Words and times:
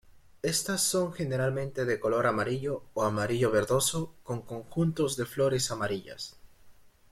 Estas 0.41 0.81
son 0.81 1.13
generalmente 1.13 1.85
de 1.85 1.99
color 1.99 2.25
amarillo 2.25 2.81
o 2.95 3.03
amarillo 3.03 3.51
verdoso 3.51 4.15
con 4.23 4.41
conjuntos 4.41 5.15
de 5.15 5.25
flores 5.27 5.69
amarillas. 5.69 6.39